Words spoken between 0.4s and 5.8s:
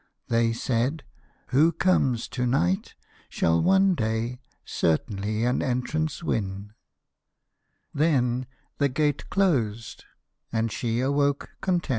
said, "Who comes to night Shall one day certainly an